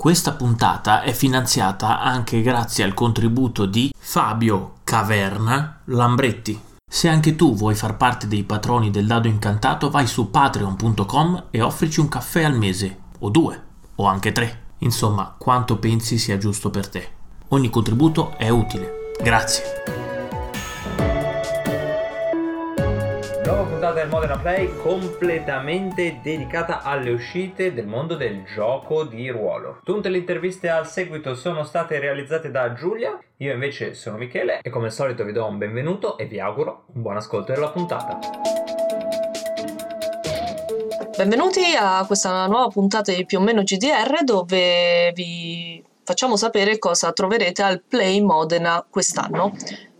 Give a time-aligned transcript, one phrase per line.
[0.00, 6.58] Questa puntata è finanziata anche grazie al contributo di Fabio Caverna Lambretti.
[6.90, 11.60] Se anche tu vuoi far parte dei patroni del dado incantato, vai su patreon.com e
[11.60, 13.62] offrici un caffè al mese, o due,
[13.96, 14.68] o anche tre.
[14.78, 17.08] Insomma, quanto pensi sia giusto per te.
[17.48, 19.12] Ogni contributo è utile.
[19.22, 19.99] Grazie.
[23.54, 29.80] Puntata del Modena Play completamente dedicata alle uscite del mondo del gioco di ruolo.
[29.82, 34.70] Tutte le interviste al seguito sono state realizzate da Giulia, io invece sono Michele e
[34.70, 38.18] come al solito vi do un benvenuto e vi auguro un buon ascolto della puntata.
[41.16, 47.12] Benvenuti a questa nuova puntata di più o meno GDR dove vi facciamo sapere cosa
[47.12, 49.52] troverete al Play Modena quest'anno.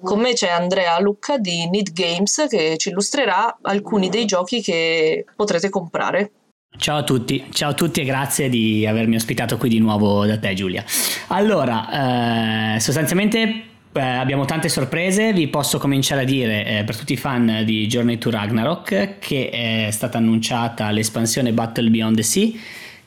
[0.03, 5.27] Con me c'è Andrea Lucca di Need Games che ci illustrerà alcuni dei giochi che
[5.37, 6.31] potrete comprare.
[6.79, 10.39] Ciao a tutti, ciao a tutti e grazie di avermi ospitato qui di nuovo da
[10.39, 10.85] te Giulia.
[11.29, 17.13] Allora, eh, sostanzialmente eh, abbiamo tante sorprese, vi posso cominciare a dire eh, per tutti
[17.13, 22.51] i fan di Journey to Ragnarok che è stata annunciata l'espansione Battle Beyond the Sea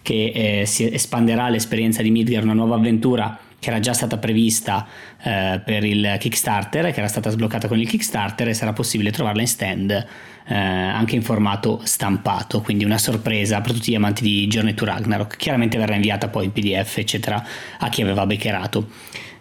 [0.03, 4.85] che eh, si espanderà l'esperienza di Midgar, una nuova avventura che era già stata prevista
[5.23, 9.39] eh, per il Kickstarter, che era stata sbloccata con il Kickstarter e sarà possibile trovarla
[9.39, 9.91] in stand
[10.45, 14.83] eh, anche in formato stampato, quindi una sorpresa per tutti gli amanti di Journey to
[14.83, 15.37] Ragnarok.
[15.37, 17.41] Chiaramente verrà inviata poi in PDF, eccetera,
[17.79, 18.89] a chi aveva beccherato.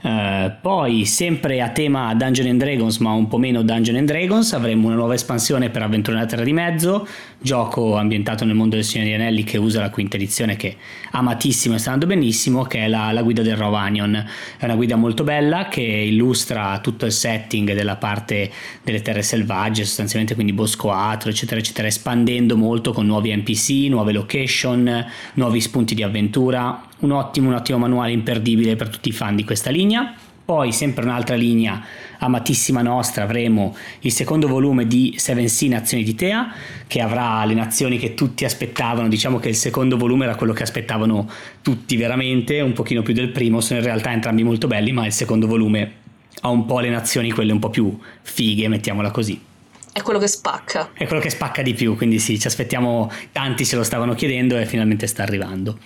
[0.03, 4.53] Uh, poi, sempre a tema Dungeon and Dragons, ma un po' meno Dungeon and Dragons,
[4.53, 7.06] avremo una nuova espansione per Avventura nella Terra di Mezzo,
[7.41, 10.77] gioco ambientato nel mondo del Signore degli Anelli che usa la quinta edizione che
[11.12, 14.27] amatissimo e sta andando benissimo, che è la, la guida del Rovanion.
[14.58, 18.50] È una guida molto bella che illustra tutto il setting della parte
[18.83, 24.12] delle terre selvagge, sostanzialmente quindi bosco atro, eccetera, eccetera, espandendo molto con nuovi NPC, nuove
[24.12, 29.36] location, nuovi spunti di avventura un ottimo, un ottimo manuale imperdibile per tutti i fan
[29.36, 30.14] di questa linea.
[30.45, 31.83] Poi, sempre un'altra linea
[32.19, 36.52] amatissima nostra, avremo il secondo volume di Seven Sea Nazioni di Tea,
[36.86, 39.08] che avrà le nazioni che tutti aspettavano.
[39.08, 41.29] Diciamo che il secondo volume era quello che aspettavano
[41.62, 43.61] tutti veramente, un pochino più del primo.
[43.61, 45.92] Sono in realtà entrambi molto belli, ma il secondo volume
[46.41, 49.41] ha un po' le nazioni, quelle un po' più fighe, mettiamola così.
[49.92, 50.91] È quello che spacca.
[50.92, 54.57] È quello che spacca di più, quindi sì, ci aspettiamo, tanti se lo stavano chiedendo
[54.57, 55.79] e finalmente sta arrivando.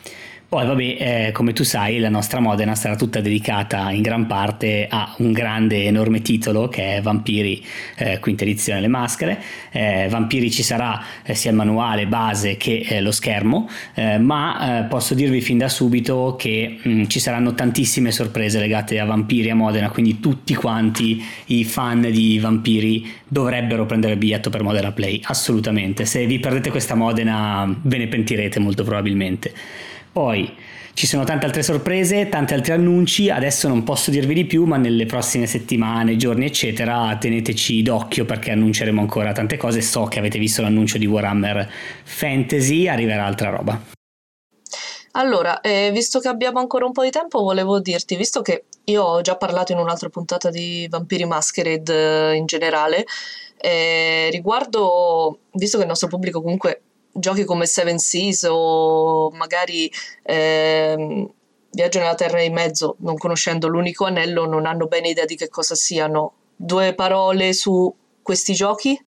[0.48, 0.82] Poi, vabbè,
[1.26, 5.32] eh, come tu sai, la nostra Modena sarà tutta dedicata in gran parte a un
[5.32, 7.64] grande, enorme titolo che è Vampiri,
[7.96, 9.42] eh, quinta edizione Le Maschere.
[9.72, 14.86] Eh, Vampiri ci sarà eh, sia il manuale base che eh, lo schermo, eh, ma
[14.88, 19.50] posso dirvi fin da subito che mh, mm, ci saranno tantissime sorprese legate a Vampiri
[19.50, 24.92] a Modena, quindi tutti quanti i fan di Vampiri dovrebbero prendere il biglietto per Modena
[24.92, 26.04] Play, assolutamente.
[26.04, 29.52] Se vi perdete questa Modena ve ne pentirete molto probabilmente.
[30.16, 30.50] Poi
[30.94, 34.78] ci sono tante altre sorprese, tanti altri annunci, adesso non posso dirvi di più, ma
[34.78, 39.82] nelle prossime settimane, giorni, eccetera, teneteci d'occhio perché annunceremo ancora tante cose.
[39.82, 41.70] So che avete visto l'annuncio di Warhammer
[42.04, 43.78] Fantasy, arriverà altra roba.
[45.12, 49.02] Allora, eh, visto che abbiamo ancora un po' di tempo, volevo dirti, visto che io
[49.02, 53.04] ho già parlato in un'altra puntata di Vampiri Masquerade eh, in generale,
[53.58, 56.80] eh, riguardo, visto che il nostro pubblico comunque
[57.18, 59.90] giochi come Seven Seas o magari
[60.22, 61.30] ehm,
[61.70, 65.48] Viaggio nella Terra di Mezzo, non conoscendo l'unico anello, non hanno bene idea di che
[65.48, 66.32] cosa siano.
[66.56, 69.05] Due parole su questi giochi?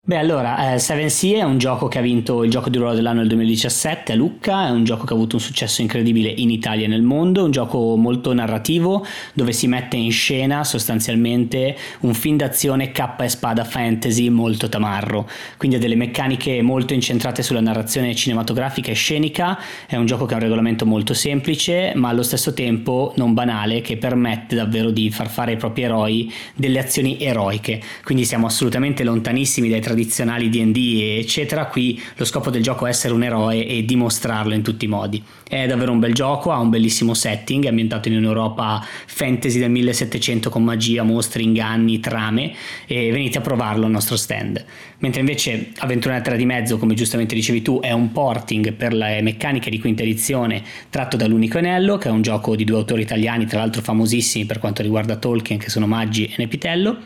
[0.00, 2.94] Beh, allora, eh, Seven Sea è un gioco che ha vinto il gioco di ruolo
[2.94, 6.48] dell'anno del 2017 a Lucca, è un gioco che ha avuto un successo incredibile in
[6.48, 9.04] Italia e nel mondo, un gioco molto narrativo
[9.34, 15.28] dove si mette in scena sostanzialmente un film d'azione K e spada fantasy molto tamarro,
[15.58, 20.32] quindi ha delle meccaniche molto incentrate sulla narrazione cinematografica e scenica, è un gioco che
[20.32, 25.10] ha un regolamento molto semplice ma allo stesso tempo non banale che permette davvero di
[25.10, 31.16] far fare ai propri eroi delle azioni eroiche, quindi siamo assolutamente lontanissimi dai tradizionali DD
[31.18, 34.88] eccetera, qui lo scopo del gioco è essere un eroe e dimostrarlo in tutti i
[34.88, 35.22] modi.
[35.48, 39.70] È davvero un bel gioco, ha un bellissimo setting, è ambientato in un'Europa fantasy del
[39.70, 42.52] 1700 con magia, mostri, inganni, trame
[42.86, 44.62] e venite a provarlo al nostro stand.
[44.98, 48.92] Mentre invece Avventura nella Terra di Mezzo, come giustamente dicevi tu, è un porting per
[48.92, 53.02] le meccaniche di quinta edizione tratto dall'Unico Anello, che è un gioco di due autori
[53.02, 56.98] italiani, tra l'altro famosissimi per quanto riguarda Tolkien, che sono Maggi e Nepitello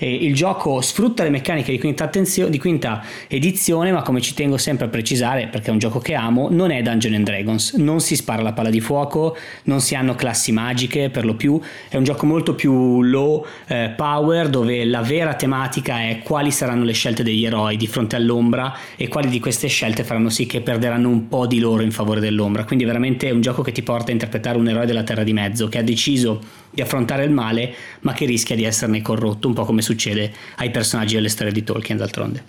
[0.00, 4.32] E il gioco sfrutta le meccaniche di quinta, attenzio- di quinta edizione, ma come ci
[4.32, 7.72] tengo sempre a precisare, perché è un gioco che amo, non è Dungeon and Dragons,
[7.72, 11.60] non si spara la palla di fuoco, non si hanno classi magiche per lo più,
[11.88, 16.84] è un gioco molto più low eh, power dove la vera tematica è quali saranno
[16.84, 20.60] le scelte degli eroi di fronte all'ombra e quali di queste scelte faranno sì che
[20.60, 22.64] perderanno un po' di loro in favore dell'ombra.
[22.64, 25.32] Quindi veramente è un gioco che ti porta a interpretare un eroe della Terra di
[25.32, 29.54] Mezzo che ha deciso di affrontare il male ma che rischia di esserne corrotto, un
[29.54, 32.44] po' come succede ai personaggi delle storie di Tolkien d'altronde.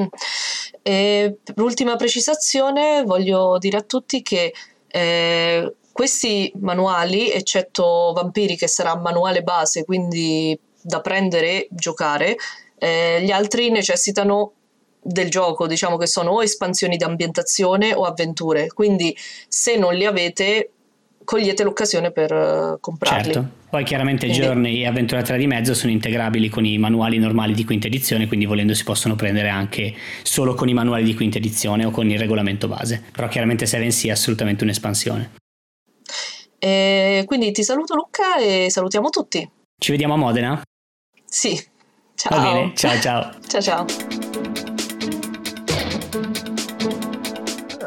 [0.00, 0.06] Mm.
[0.82, 4.52] E, ultima precisazione, voglio dire a tutti che
[4.86, 12.36] eh, questi manuali, eccetto Vampiri che sarà manuale base, quindi da prendere e giocare,
[12.78, 14.52] eh, gli altri necessitano
[15.02, 19.16] del gioco, diciamo che sono o espansioni di ambientazione o avventure, quindi
[19.48, 20.72] se non li avete
[21.28, 23.34] cogliete l'occasione per uh, comprarli.
[23.34, 24.42] Certo, poi chiaramente quindi...
[24.42, 28.26] Journey e Avventura 3 di mezzo sono integrabili con i manuali normali di quinta edizione,
[28.26, 32.08] quindi volendo si possono prendere anche solo con i manuali di quinta edizione o con
[32.08, 35.32] il regolamento base, però chiaramente Seven Sea è assolutamente un'espansione.
[36.58, 39.46] E quindi ti saluto Luca e salutiamo tutti.
[39.78, 40.62] Ci vediamo a Modena?
[41.26, 41.62] Sì.
[42.14, 42.40] Ciao.
[42.40, 43.34] Va bene, ciao ciao.
[43.46, 43.84] ciao ciao.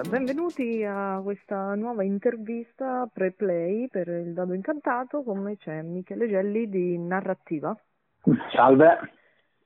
[0.07, 5.23] Benvenuti a questa nuova intervista pre-play per il Dado Incantato.
[5.23, 7.77] Con me c'è Michele Gelli di Narrativa.
[8.51, 9.11] Salve.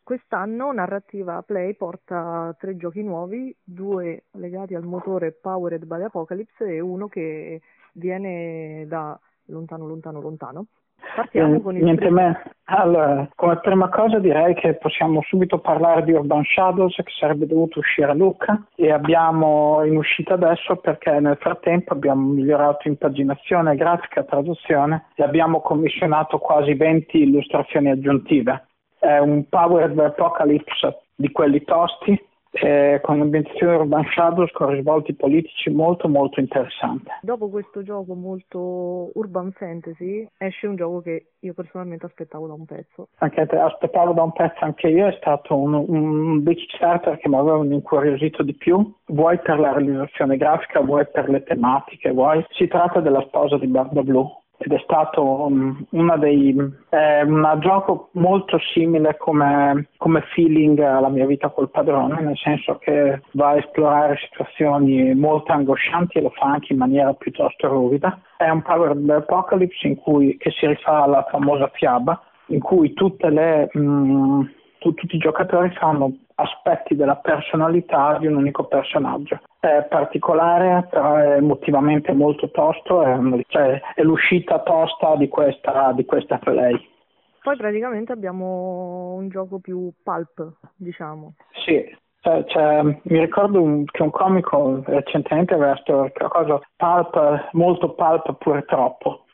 [0.03, 6.79] Quest'anno Narrativa Play porta tre giochi nuovi, due legati al motore Powered by Apocalypse e
[6.79, 7.61] uno che
[7.93, 10.67] viene da lontano, lontano, lontano.
[11.15, 12.43] Partiamo eh, con il niente me.
[12.65, 17.79] Allora, come prima cosa direi che possiamo subito parlare di Urban Shadows che sarebbe dovuto
[17.79, 24.23] uscire a Lucca e abbiamo in uscita adesso perché nel frattempo abbiamo migliorato impaginazione, grafica,
[24.23, 28.67] traduzione e abbiamo commissionato quasi 20 illustrazioni aggiuntive.
[28.97, 32.19] È un Powered Apocalypse di quelli tosti
[32.61, 37.11] eh, con l'ambientazione Urban Shadows con risvolti politici molto molto interessante.
[37.21, 42.65] Dopo questo gioco molto urban fantasy esce un gioco che io personalmente aspettavo da un
[42.65, 43.09] pezzo.
[43.17, 47.29] Anche te, aspettavo da un pezzo anche io, è stato un, un big starter che
[47.29, 52.45] mi aveva incuriosito di più, vuoi per la realizzazione grafica, vuoi per le tematiche, vuoi.
[52.51, 55.85] Si tratta della sposa di Barba Blue ed è stato um,
[56.17, 56.55] dei,
[56.89, 62.77] eh, un gioco molto simile come, come, feeling alla mia vita col padrone, nel senso
[62.77, 68.19] che va a esplorare situazioni molto angoscianti e lo fa anche in maniera piuttosto ruvida.
[68.37, 72.93] È un Power Apocalypse in cui, che si rifà alla famosa fiaba, in cui
[73.29, 74.41] le, mh, mm,
[74.79, 79.39] tu, tutti i giocatori fanno aspetti della personalità di un unico personaggio.
[79.59, 83.17] È particolare, però è emotivamente molto tosto, è,
[83.47, 86.93] cioè, è l'uscita tosta di questa, di questa play.
[87.41, 91.35] Poi praticamente abbiamo un gioco più pulp, diciamo.
[91.63, 91.83] Sì,
[92.21, 98.33] cioè, cioè, mi ricordo un, che un comico recentemente aveva detto cosa pulp, molto pulp
[98.37, 99.24] pure troppo.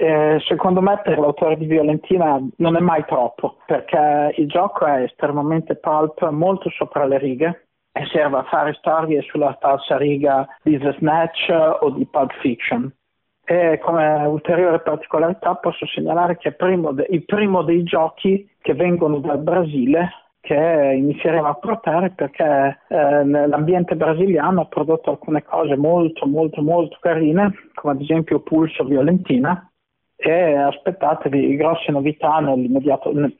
[0.00, 5.02] Eh, secondo me per l'autore di Violentina non è mai troppo, perché il gioco è
[5.02, 10.78] estremamente pulp, molto sopra le righe e serve a fare storie sulla falsa riga di
[10.78, 11.48] The Snatch
[11.80, 12.88] o di Pulp Fiction.
[13.44, 18.74] E come ulteriore particolarità posso segnalare che è primo de- il primo dei giochi che
[18.74, 20.10] vengono dal Brasile
[20.40, 26.96] che inizieremo a portare perché eh, l'ambiente brasiliano ha prodotto alcune cose molto molto molto
[27.00, 29.67] carine come ad esempio Pulso Violentina
[30.20, 32.58] e aspettatevi grosse novità nel,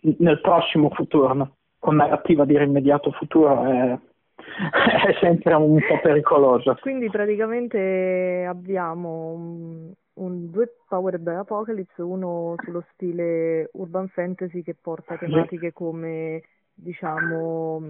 [0.01, 1.55] nel prossimo futuro.
[1.81, 3.99] Con narrativa dire immediato futuro è,
[5.09, 6.77] è sempre un po' pericoloso.
[6.81, 14.77] Quindi praticamente abbiamo un, un, due Powered by Apocalypse, uno sullo stile urban fantasy che
[14.81, 16.43] porta tematiche come
[16.75, 17.83] diciamo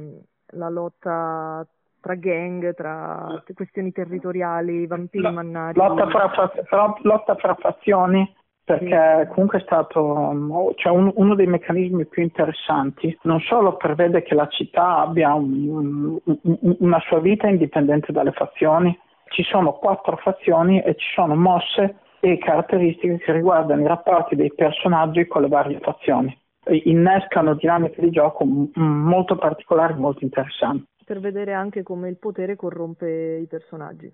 [0.53, 1.67] la lotta
[2.01, 5.79] tra gang, tra questioni territoriali, vampiri mannari.
[5.79, 8.37] Lotta fra, lotta fra fazioni
[8.69, 14.35] perché comunque è stato cioè un, uno dei meccanismi più interessanti, non solo prevede che
[14.35, 18.97] la città abbia un, un, una sua vita indipendente dalle fazioni,
[19.31, 24.53] ci sono quattro fazioni e ci sono mosse e caratteristiche che riguardano i rapporti dei
[24.55, 26.37] personaggi con le varie fazioni.
[26.85, 30.85] Innescano dinamiche di gioco molto particolari, molto interessanti.
[31.07, 34.13] Per vedere anche come il potere corrompe i personaggi.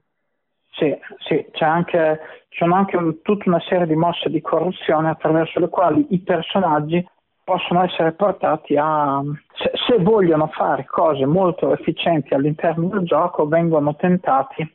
[0.77, 5.09] Sì, sì, c'è anche, ci sono anche un, tutta una serie di mosse di corruzione
[5.09, 7.07] attraverso le quali i personaggi
[7.45, 9.23] possono essere portati a,
[9.55, 14.69] se, se vogliono fare cose molto efficienti all'interno del gioco, vengono tentati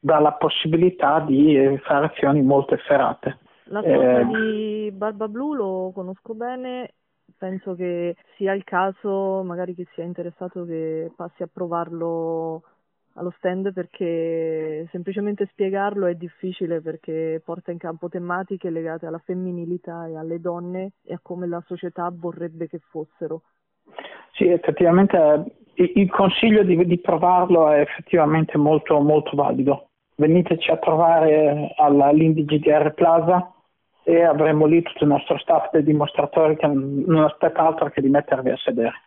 [0.00, 3.38] dalla possibilità di fare azioni molto efferate.
[3.64, 6.94] La storia eh, di Barba Blu lo conosco bene,
[7.36, 12.62] penso che sia il caso, magari chi sia interessato che passi a provarlo
[13.16, 20.06] allo stand perché semplicemente spiegarlo è difficile perché porta in campo tematiche legate alla femminilità
[20.06, 23.42] e alle donne e a come la società vorrebbe che fossero.
[24.32, 25.44] Sì, effettivamente
[25.74, 29.88] il consiglio di, di provarlo è effettivamente molto, molto valido.
[30.16, 33.52] Veniteci a trovare all'Indie GDR Plaza
[34.02, 38.08] e avremo lì tutto il nostro staff dei dimostratori che non aspetta altro che di
[38.08, 39.05] mettervi a sedere.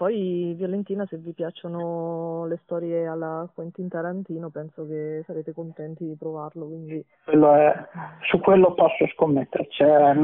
[0.00, 6.16] Poi Violentina, se vi piacciono le storie alla Quentin Tarantino, penso che sarete contenti di
[6.18, 6.64] provarlo.
[6.64, 7.04] Quindi...
[7.22, 7.74] Quello è,
[8.22, 9.66] su quello posso scommettere.
[9.68, 10.14] Cioè,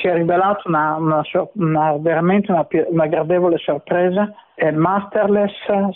[0.00, 4.32] si è rivelato una, una, una, veramente una, gradevole sorpresa.
[4.54, 5.52] È masterless,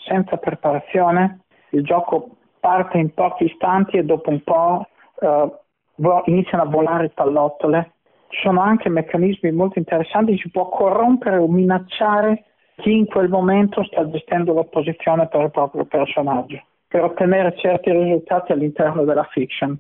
[0.06, 1.40] senza preparazione.
[1.70, 7.92] Il gioco parte in pochi istanti e dopo un po' uh, iniziano a volare pallottole.
[8.28, 12.44] Ci sono anche meccanismi molto interessanti, si può corrompere o minacciare
[12.80, 18.52] chi in quel momento sta gestendo l'opposizione per il proprio personaggio, per ottenere certi risultati
[18.52, 19.78] all'interno della fiction.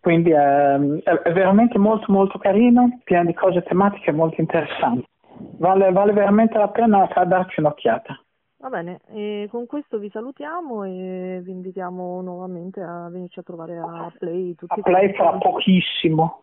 [0.00, 5.04] Quindi è, è, veramente molto molto carino, pieno di cose tematiche molto interessanti.
[5.58, 8.18] Vale, vale veramente la pena darci un'occhiata.
[8.58, 13.76] Va bene, e con questo vi salutiamo e vi invitiamo nuovamente a venirci a trovare
[13.76, 14.54] a Play.
[14.54, 16.42] Tutti a Play fra pochissimo.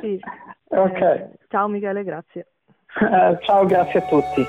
[0.00, 0.18] sì.
[0.68, 1.00] ok.
[1.00, 2.46] Eh, ciao Michele, grazie.
[3.00, 4.44] Eh, ciao, grazie a tutti.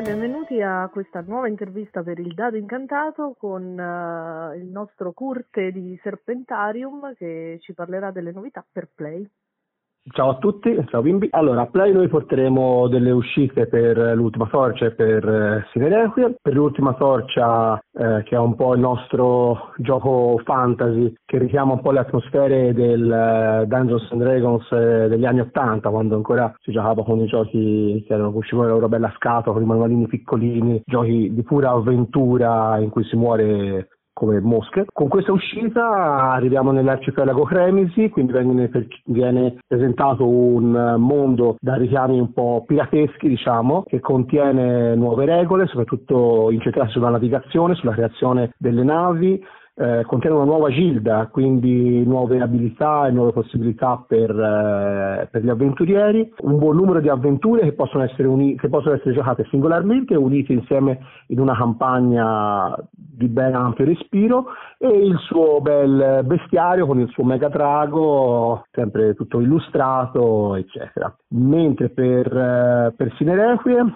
[0.00, 6.00] Benvenuti a questa nuova intervista per il Dado Incantato con uh, il nostro Curte di
[6.02, 9.28] Serpentarium che ci parlerà delle novità per Play.
[10.10, 11.28] Ciao a tutti, ciao bimbi.
[11.30, 16.34] Allora, a Play noi porteremo delle uscite per l'ultima sorcia e per eh, Sine Requiem.
[16.42, 21.82] Per l'ultima sorcia, eh, che è un po' il nostro gioco fantasy, che richiama un
[21.82, 26.72] po' le atmosfere del uh, Dungeons and Dragons eh, degli anni Ottanta, quando ancora si
[26.72, 30.08] giocava con i giochi che erano usciti con la loro bella scatola, con i manualini
[30.08, 34.84] piccolini, giochi di pura avventura in cui si muore come mosche.
[34.92, 38.70] Con questa uscita arriviamo nell'arcipelago Cremisi, quindi viene,
[39.04, 46.50] viene, presentato un mondo da richiami un po' pirateschi, diciamo, che contiene nuove regole, soprattutto
[46.50, 49.42] incentrate sulla navigazione, sulla creazione delle navi,
[49.74, 55.48] eh, contiene una nuova gilda, quindi nuove abilità e nuove possibilità per, eh, per, gli
[55.48, 60.14] avventurieri, un buon numero di avventure che possono, essere uni- che possono essere giocate singolarmente,
[60.14, 60.98] unite insieme
[61.28, 67.24] in una campagna di ben ampio respiro e il suo bel bestiario con il suo
[67.24, 71.14] mega drago, sempre tutto illustrato, eccetera.
[71.28, 73.94] Mentre per, eh, per Sine Requiem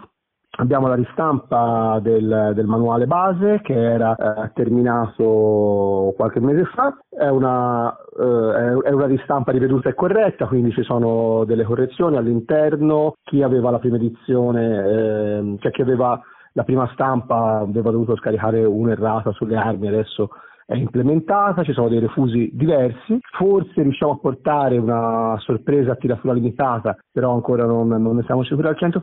[0.59, 7.29] Abbiamo la ristampa del, del, manuale base che era eh, terminato qualche mese fa, è
[7.29, 13.17] una, eh, è una, ristampa riveduta e corretta, quindi ci sono delle correzioni all'interno.
[13.23, 16.19] Chi aveva la prima edizione, eh, cioè chi aveva
[16.53, 20.31] la prima stampa aveva dovuto scaricare un'errata sulle armi, adesso
[20.65, 26.33] è implementata, ci sono dei refusi diversi, forse riusciamo a portare una sorpresa a tiratura
[26.33, 29.01] limitata, però ancora non, non ne siamo sicuri al 100%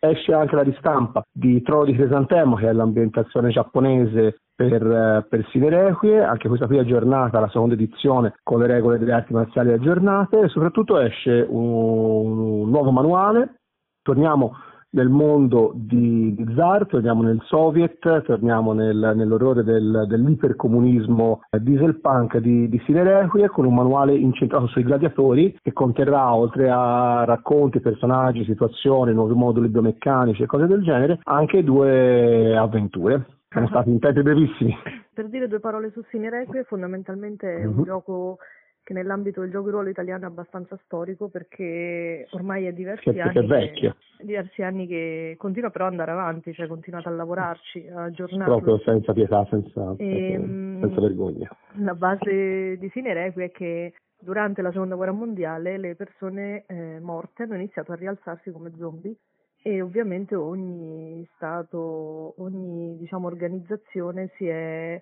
[0.00, 5.46] esce anche la ristampa di Trono di Crisantemo che è l'ambientazione giapponese per, eh, per
[5.50, 10.40] Sinerequie, anche questa qui aggiornata, la seconda edizione con le regole delle arti marziali aggiornate.
[10.40, 13.60] E soprattutto esce un, un nuovo manuale,
[14.02, 14.54] torniamo
[14.92, 22.38] nel mondo di, di Zar, torniamo nel Soviet, torniamo nel, nell'orrore del, dell'ipercomunismo eh, dieselpunk
[22.38, 28.44] di, di Sinerequie con un manuale incentrato sui gladiatori che conterrà oltre a racconti, personaggi,
[28.44, 33.26] situazioni, nuovi moduli biomeccanici e cose del genere anche due avventure.
[33.48, 34.76] Sono stati in tempi brevissimi.
[35.12, 37.82] Per dire due parole su Sinerequie, fondamentalmente è un mm-hmm.
[37.82, 38.38] gioco
[38.82, 43.38] che nell'ambito del gioco di ruolo italiano è abbastanza storico perché ormai è diversi certo
[43.40, 48.04] anni, che, diversi anni che continua però ad andare avanti, cioè continuate a lavorarci, a
[48.04, 48.60] aggiornarlo.
[48.60, 50.38] Proprio senza pietà, senza, e,
[50.80, 51.48] senza vergogna.
[51.76, 57.44] La base di Sinerequi è che durante la seconda guerra mondiale le persone eh, morte
[57.44, 59.14] hanno iniziato a rialzarsi come zombie
[59.62, 65.00] e ovviamente ogni stato, ogni diciamo, organizzazione si è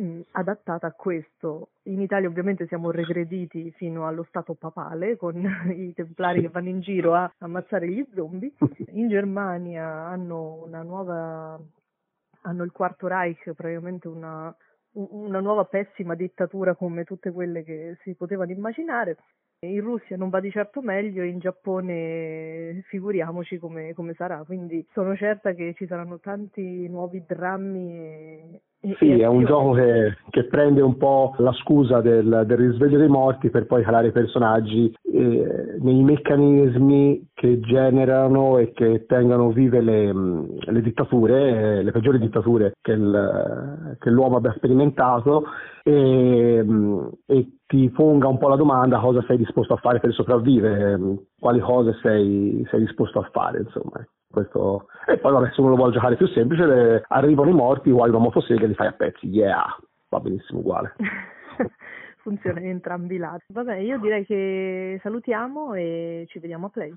[0.00, 1.70] mh, adattata a questo.
[1.84, 5.36] In Italia ovviamente siamo regrediti fino allo stato papale con
[5.76, 8.52] i templari che vanno in giro a ammazzare gli zombie.
[8.92, 11.60] In Germania hanno una nuova
[12.42, 14.54] hanno il quarto Reich, praticamente una,
[14.92, 19.18] una nuova pessima dittatura come tutte quelle che si potevano immaginare.
[19.62, 25.14] In Russia non va di certo meglio, in Giappone figuriamoci come, come sarà, quindi sono
[25.16, 28.58] certa che ci saranno tanti nuovi drammi
[28.96, 33.08] sì, è un gioco che, che, prende un po' la scusa del, del, risveglio dei
[33.08, 39.82] morti per poi calare i personaggi eh, nei meccanismi che generano e che tengono vive
[39.82, 45.44] le, le dittature, eh, le peggiori dittature che, il, che l'uomo abbia sperimentato
[45.82, 46.64] e,
[47.26, 50.98] e, ti ponga un po' la domanda cosa sei disposto a fare per sopravvivere,
[51.38, 54.02] quali cose sei, sei disposto a fare, insomma.
[54.30, 54.86] Questo...
[55.06, 57.04] E poi vabbè, se uno lo vuole giocare più semplice, le...
[57.08, 59.64] arrivano i morti, vuoi una motosega e li fai a pezzi, yeah,
[60.08, 60.94] va benissimo uguale.
[62.22, 63.46] Funziona in entrambi i lati.
[63.48, 66.94] Vabbè, io direi che salutiamo e ci vediamo a Play.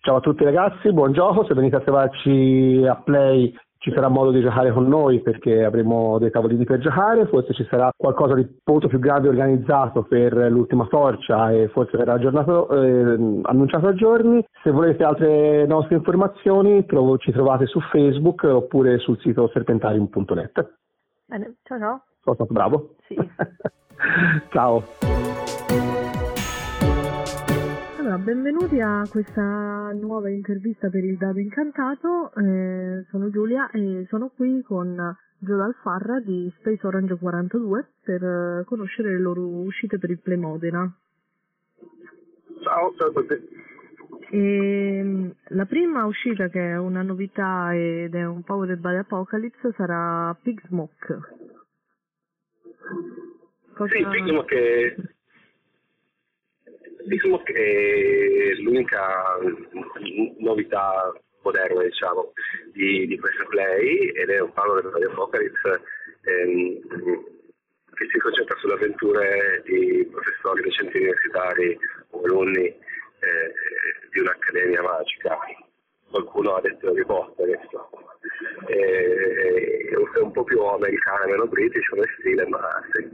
[0.00, 4.30] Ciao a tutti ragazzi, buon gioco, se venite a trovarci a Play ci sarà modo
[4.30, 8.46] di giocare con noi perché avremo dei tavolini per giocare, forse ci sarà qualcosa di
[8.64, 14.44] molto più grande organizzato per l'ultima torcia e forse verrà aggiornato, eh, annunciato a giorni.
[14.62, 20.74] Se volete altre nostre informazioni trovo, ci trovate su Facebook oppure sul sito serpentarium.net.
[21.26, 22.02] Bene, ciao ciao.
[22.22, 22.94] Sono stato bravo?
[23.06, 23.16] Sì.
[24.50, 25.47] ciao.
[28.08, 32.32] Allora, benvenuti a questa nuova intervista per il Dado Incantato.
[32.36, 34.96] Eh, sono Giulia e sono qui con
[35.36, 40.38] Gio Dalfarra di Space Orange 42 per eh, conoscere le loro uscite per il Play
[40.38, 40.90] Modena.
[42.62, 43.34] Ciao, ciao a tutti.
[44.30, 49.74] E, ehm, la prima uscita che è una novità ed è un Powered by Apocalypse
[49.76, 51.18] sarà Pig Smoke.
[53.74, 53.92] Cosa...
[53.92, 55.16] Sì, Pig Smoke
[57.08, 59.38] diciamo che è l'unica
[60.38, 61.12] novità
[61.42, 62.32] moderna diciamo,
[62.72, 65.80] di, di questo play ed è un palo del Radio Apocalypse
[66.22, 66.80] ehm,
[67.94, 71.78] che si concentra sulle avventure di professori, docenti universitari
[72.10, 73.52] o alunni eh,
[74.10, 75.38] di un'accademia magica.
[76.10, 77.60] Qualcuno ha detto Harry Potter,
[78.68, 83.08] eh, è un po' più americana, meno british come stile, ma sì,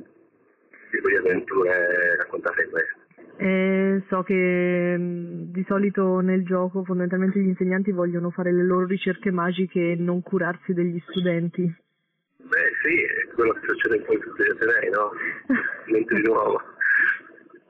[0.91, 3.04] di avventure raccontate in questo.
[3.37, 8.87] Eh, so che mh, di solito nel gioco fondamentalmente gli insegnanti vogliono fare le loro
[8.87, 11.63] ricerche magiche e non curarsi degli studenti.
[11.63, 15.11] Beh sì, è quello che succede in poi tutti gli atenei, no?
[15.87, 16.61] Niente di nuovo.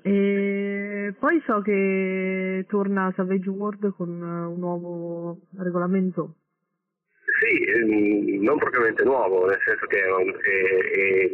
[0.02, 6.34] E poi so che torna Savage World con un nuovo regolamento.
[7.40, 11.26] Sì, ehm, non propriamente nuovo, nel senso che è, un, è,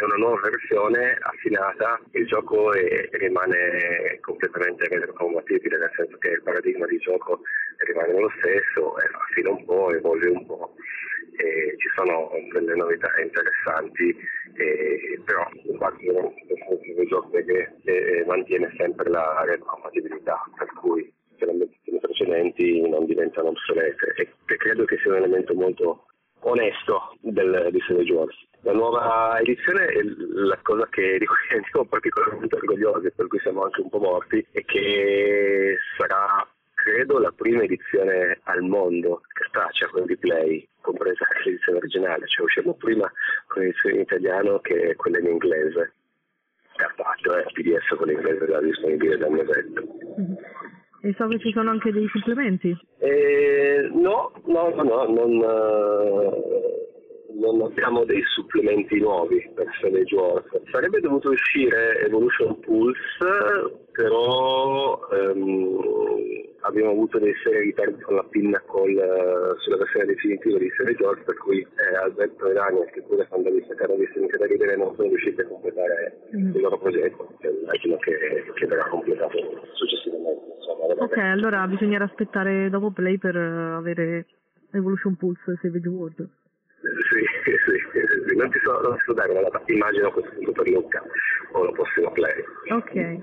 [0.00, 6.42] è una nuova versione affinata, il gioco è, rimane completamente retrocompatibile, nel senso che il
[6.42, 7.42] paradigma di gioco
[7.78, 10.74] rimane lo stesso, affina un po', evolve un po',
[11.36, 14.16] e ci sono delle novità interessanti,
[14.56, 21.12] e, però il gioco che mantiene sempre la retrocompatibilità, per cui
[21.90, 26.06] le precedenti non diventano obsolete e credo che sia un elemento molto
[26.40, 28.36] onesto del, di Savage Wars.
[28.62, 29.88] La nuova edizione,
[30.32, 31.36] la cosa che, di cui
[31.70, 37.18] siamo particolarmente orgogliosi e per cui siamo anche un po' morti, è che sarà, credo,
[37.18, 43.10] la prima edizione al mondo cartacea con replay, compresa l'edizione originale, cioè usciamo prima
[43.46, 45.92] con l'edizione in italiano che quella in inglese.
[46.76, 49.82] Cartaceo, eh, PDF con l'inglese era disponibile dal mesetto.
[50.20, 50.34] Mm-hmm.
[51.00, 52.76] E so che ci sono anche dei supplementi.
[52.98, 56.58] Eh, no, no, no, no, non, uh,
[57.38, 60.46] non abbiamo dei supplementi nuovi per Savage Wars.
[60.72, 62.98] Sarebbe dovuto uscire Evolution Pulse,
[63.92, 65.80] però um,
[66.62, 71.22] abbiamo avuto dei seri ritardi con la Pinnacle uh, sulla versione definitiva di Savage Wars,
[71.22, 74.94] per cui eh, Alberto e Daniel, che pure quando vi erano visti in ridere, non
[74.96, 76.54] sono riusciti a completare mm.
[76.54, 77.28] il loro progetto.
[77.40, 79.38] Immagino che, che verrà completato
[79.74, 80.57] successivamente.
[80.98, 84.26] Ok, allora bisognerà aspettare dopo Play per avere
[84.72, 86.28] Evolution Pulse e Savage World.
[86.80, 87.56] Sì, sì,
[88.28, 90.68] sì, non ti so, non ti so dare una data, immagino a questo punto per
[90.68, 91.02] Luca
[91.52, 92.44] o la prossima Play.
[92.70, 93.18] Ok,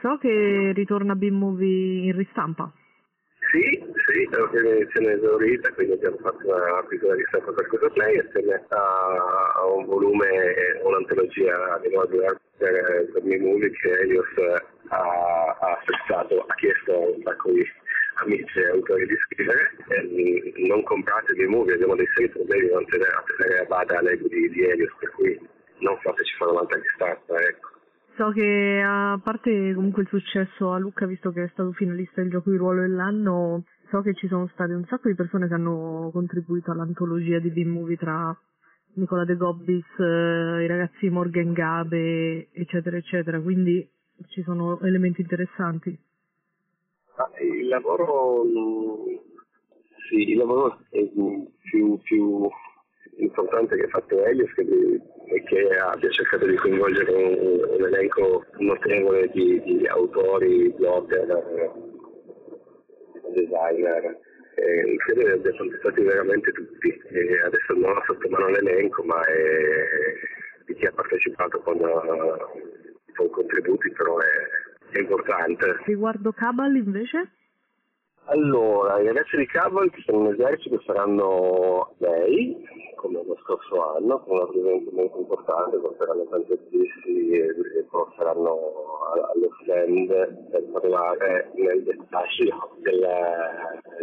[0.00, 2.70] so che ritorna B-Movie in ristampa.
[3.52, 8.64] Sì, sì, è un'organizzazione esaurita, quindi abbiamo fatto una piccola ristampa per questo play assieme
[8.68, 14.26] a, un volume, un'antologia di nuovo per, per B-Movie che Elios
[14.88, 17.62] ha, ha acquistato, ha chiesto un sacco di
[18.22, 22.82] amici e autori di scrivere, eh, non comprate dei movie, abbiamo dei seri problemi a
[22.86, 25.38] tenere a bada l'ego di, di Elios, per cui
[25.80, 27.71] non fateci fare un'altra ristampa, ecco.
[28.16, 32.30] So che a parte comunque il successo a Lucca, visto che è stato finalista del
[32.30, 36.10] gioco di ruolo dell'anno, so che ci sono state un sacco di persone che hanno
[36.12, 38.36] contribuito all'antologia di B-Movie tra
[38.94, 43.88] Nicola De Gobbis, eh, i ragazzi Morgan Gabe, eccetera, eccetera, quindi
[44.28, 45.98] ci sono elementi interessanti.
[47.16, 48.44] Ah, il lavoro,
[50.08, 51.02] sì, il lavoro è
[51.62, 52.48] più, più
[53.16, 59.28] importante che ha fatto Elias e che abbia cercato di coinvolgere un, un elenco notevole
[59.32, 61.72] di, di autori, blogger,
[63.32, 64.18] designer.
[64.54, 66.88] Eh, credo che abbia contestati veramente tutti.
[66.88, 73.30] E adesso non ho sotto mano l'elenco, ma è, di chi ha partecipato con, con
[73.30, 75.76] contributi, però è, è importante.
[75.84, 77.32] Riguardo Cabal invece?
[78.26, 82.56] Allora, i ragazzi di Cabal che sono in esercito saranno lei,
[82.94, 88.58] come lo scorso anno, con un rappresentante molto importante, porteranno tanti artisti e, poi saranno
[89.34, 90.06] allo stand
[90.50, 93.08] per parlare nel dettaglio del,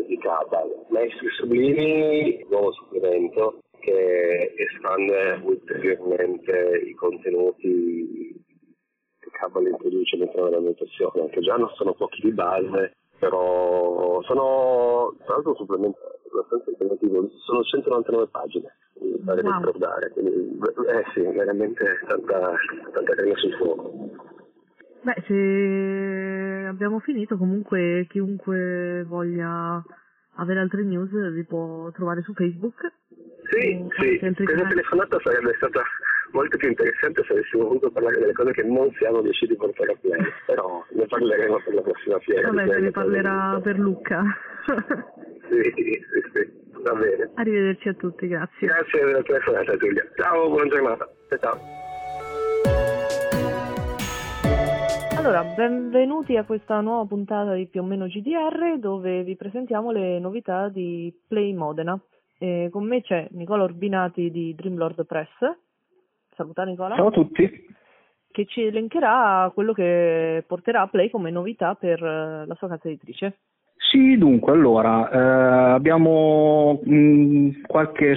[0.06, 0.86] di Cabal.
[0.90, 8.44] Maestri Sublimi, nuovo supplemento che espande ulteriormente i contenuti
[9.18, 15.16] che Cabal introduce all'interno della meditazione, che già non sono pochi di base, però sono
[15.26, 18.76] tra l'altro abbastanza impegnativo, sono 199 pagine
[19.20, 19.58] da wow.
[19.58, 22.54] ricordare, quindi eh sì, veramente tanta,
[22.94, 23.94] tanta carne sul fuoco.
[25.02, 29.82] Beh, se abbiamo finito, comunque chiunque voglia
[30.36, 32.92] avere altre news vi può trovare su Facebook.
[33.50, 35.82] Sì, sì, questa telefonata sarebbe stata
[36.32, 39.92] molto più interessante se avessimo voluto parlare delle cose che non siamo riusciti a portare
[39.92, 42.50] a play, però ne parleremo per la prossima fiera.
[42.50, 44.24] Vabbè, se ne parlerà per Luca.
[45.50, 46.52] sì, sì, sì,
[46.84, 47.32] va bene.
[47.36, 48.68] Arrivederci a tutti, grazie.
[48.68, 50.08] Grazie della telefonata Giulia.
[50.16, 51.10] Ciao, buona giornata.
[51.40, 51.58] Ciao.
[55.18, 60.18] Allora, benvenuti a questa nuova puntata di più o meno GDR dove vi presentiamo le
[60.18, 62.00] novità di Play Modena.
[62.38, 65.28] E con me c'è Nicola Orbinati di Dreamlord Press
[66.40, 66.96] Saluta Nicola.
[66.96, 67.68] Ciao a tutti.
[68.32, 72.88] Che ci elencherà quello che porterà a Play come novità per eh, la sua casa
[72.88, 73.40] editrice.
[73.82, 78.16] Sì, dunque, allora, eh, abbiamo mh, qualche,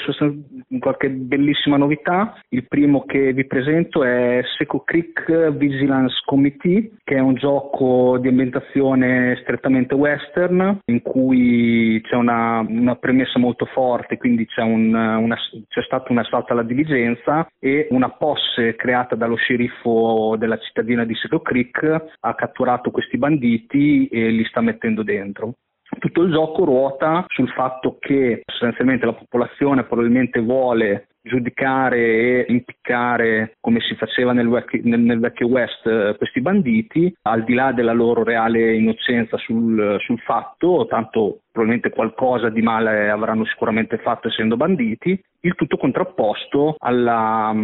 [0.81, 2.39] qualche, bellissima novità.
[2.51, 8.29] Il primo che vi presento è Seco Creek Vigilance Committee, che è un gioco di
[8.29, 15.37] ambientazione strettamente western, in cui c'è una, una premessa molto forte, quindi c'è, un, una,
[15.69, 21.15] c'è stato un assalto alla diligenza e una posse creata dallo sceriffo della cittadina di
[21.15, 25.55] Seco Creek ha catturato questi banditi e li sta mettendo dentro.
[25.99, 33.57] Tutto il gioco ruota sul fatto che sostanzialmente la popolazione probabilmente vuole giudicare e impiccare
[33.61, 37.73] come si faceva nel vecchio, nel, nel vecchio West eh, questi banditi al di là
[37.73, 44.29] della loro reale innocenza sul, sul, fatto tanto probabilmente qualcosa di male avranno sicuramente fatto
[44.29, 47.55] essendo banditi il tutto contrapposto alla,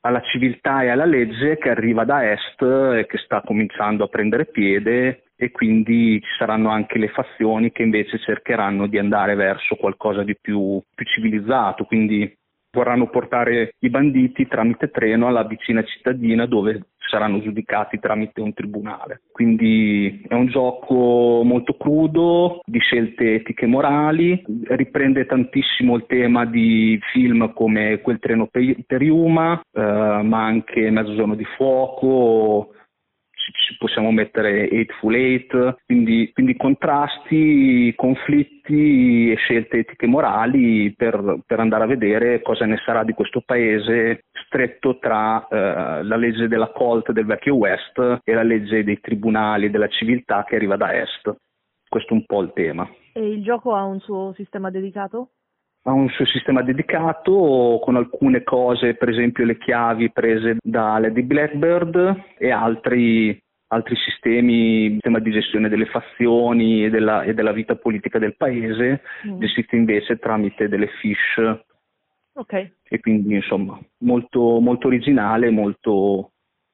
[0.00, 4.46] alla civiltà e alla legge che arriva da est e che sta cominciando a prendere
[4.46, 10.22] piede e quindi ci saranno anche le fazioni che invece cercheranno di andare verso qualcosa
[10.22, 12.32] di più, più civilizzato, quindi
[12.74, 19.22] vorranno portare i banditi tramite treno alla vicina cittadina dove saranno giudicati tramite un tribunale.
[19.30, 26.44] Quindi è un gioco molto crudo, di scelte etiche e morali, riprende tantissimo il tema
[26.44, 32.72] di film come Quel treno per Yuma, eh, ma anche Mezzogiorno di fuoco,
[33.78, 41.60] possiamo mettere Eightful Eight, quindi, quindi contrasti, conflitti e scelte etiche e morali per, per,
[41.60, 46.70] andare a vedere cosa ne sarà di questo paese stretto tra eh, la legge della
[46.70, 51.34] Colt del vecchio West e la legge dei tribunali della civiltà che arriva da Est.
[51.88, 52.88] Questo è un po' il tema.
[53.12, 55.30] E il gioco ha un suo sistema dedicato?
[55.86, 61.22] Ha un suo sistema dedicato con alcune cose, per esempio le chiavi prese da Lady
[61.22, 67.76] Blackbird e altri, altri sistemi, sistema di gestione delle fazioni e della, e della vita
[67.76, 69.38] politica del paese, mm.
[69.38, 71.62] gestiti invece tramite delle fish.
[72.36, 72.72] Ok.
[72.88, 76.32] E quindi insomma molto, molto originale, molto,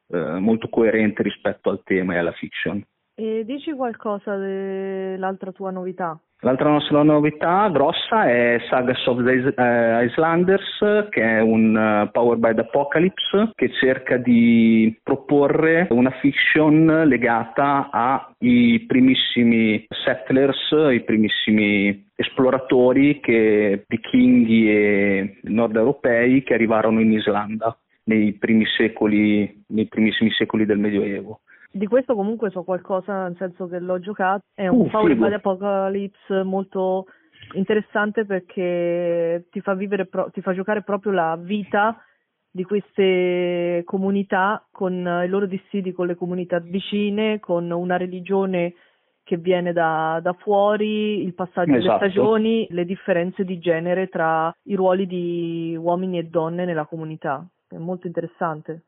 [0.09, 2.81] eh, molto coerente rispetto al tema e alla fiction.
[3.23, 6.19] E dici qualcosa dell'altra tua novità?
[6.39, 12.39] L'altra nostra novità grossa è Sagas of the eh, Islanders, che è un uh, Power
[12.39, 22.07] by the Apocalypse che cerca di proporre una fiction legata ai primissimi settlers, i primissimi
[22.15, 30.31] esploratori che, vichinghi e nord europei che arrivarono in Islanda nei, primi secoli, nei primissimi
[30.31, 31.41] secoli del Medioevo.
[31.73, 35.33] Di questo comunque so qualcosa, nel senso che l'ho giocato, è un uh, Power by
[35.33, 37.07] Apocalypse molto
[37.55, 42.03] interessante perché ti fa, vivere pro- ti fa giocare proprio la vita
[42.51, 44.93] di queste comunità con
[45.25, 48.75] i loro dissidi con le comunità vicine, con una religione
[49.23, 51.99] che viene da, da fuori, il passaggio Esatto.
[51.99, 57.47] delle stagioni, le differenze di genere tra i ruoli di uomini e donne nella comunità.
[57.69, 58.87] È molto interessante.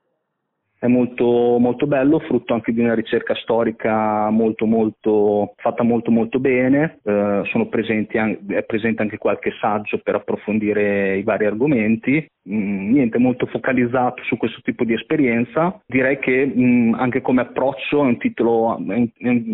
[0.82, 6.40] È molto, molto bello, frutto anche di una ricerca storica molto, molto, fatta molto, molto
[6.40, 6.98] bene.
[7.04, 12.26] Eh, sono presenti an- è presente anche qualche saggio per approfondire i vari argomenti.
[12.50, 15.80] Mm, niente, molto focalizzato su questo tipo di esperienza.
[15.86, 19.08] Direi che mm, anche come approccio è un, titolo, è un,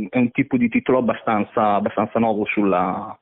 [0.08, 3.14] è un- tipo di titolo abbastanza, abbastanza nuovo sulla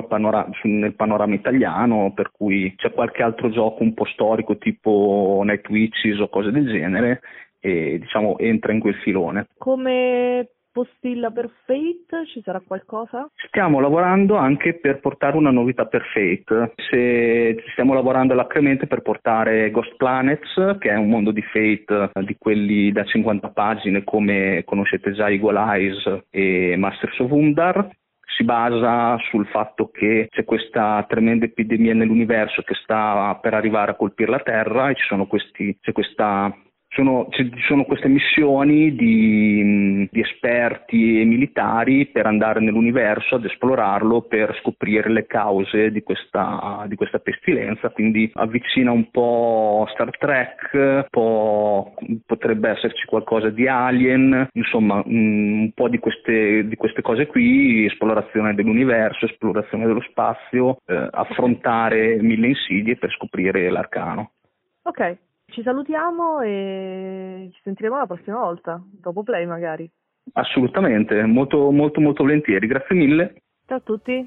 [0.00, 5.68] panora- nel panorama italiano, per cui c'è qualche altro gioco un po' storico tipo Night
[5.68, 7.20] Witches o cose del genere
[7.60, 9.48] e diciamo entra in quel filone.
[9.58, 13.28] Come postilla per Fate ci sarà qualcosa?
[13.46, 19.70] Stiamo lavorando anche per portare una novità per Fate, Se- stiamo lavorando alacremente per portare
[19.70, 25.12] Ghost Planets, che è un mondo di Fate di quelli da 50 pagine come conoscete
[25.12, 27.88] già Eagle Eyes e Masters of Undar,
[28.36, 33.96] si basa sul fatto che c'è questa tremenda epidemia nell'universo che sta per arrivare a
[33.96, 36.54] colpire la Terra e ci sono questi, c'è questa
[36.92, 44.22] sono, ci sono queste missioni di, di esperti e militari per andare nell'universo ad esplorarlo
[44.22, 51.06] per scoprire le cause di questa, di questa pestilenza, quindi avvicina un po' Star Trek,
[51.08, 51.94] po'
[52.26, 57.86] potrebbe esserci qualcosa di Alien, insomma mm, un po' di queste, di queste cose qui,
[57.86, 64.32] esplorazione dell'universo, esplorazione dello spazio, eh, affrontare mille insidie per scoprire l'arcano.
[64.82, 65.16] Ok,
[65.52, 69.88] ci salutiamo e ci sentiremo la prossima volta, dopo play magari.
[70.32, 73.42] Assolutamente, molto molto molto volentieri, grazie mille.
[73.66, 74.26] Ciao a tutti.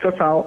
[0.00, 0.44] Ciao ciao.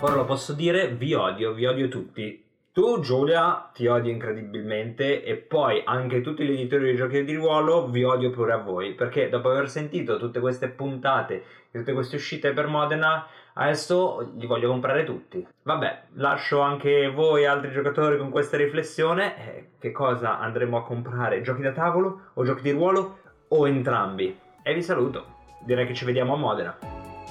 [0.00, 2.42] Ora lo posso dire, vi odio, vi odio tutti.
[2.72, 7.88] Tu, Giulia, ti odio incredibilmente e poi anche tutti gli editori di giochi di ruolo
[7.88, 12.52] vi odio pure a voi, perché dopo aver sentito tutte queste puntate, tutte queste uscite
[12.52, 15.46] per Modena, adesso li voglio comprare tutti.
[15.62, 19.36] Vabbè, lascio anche voi altri giocatori con questa riflessione.
[19.36, 21.40] Eh, che cosa andremo a comprare?
[21.42, 24.38] Giochi da tavolo o giochi di ruolo o entrambi?
[24.62, 25.32] E vi saluto.
[25.60, 26.76] Direi che ci vediamo a Modena.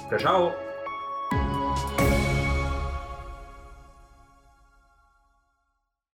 [0.08, 0.63] Ciao ciao!